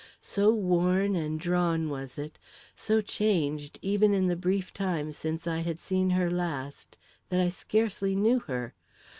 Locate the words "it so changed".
2.17-3.77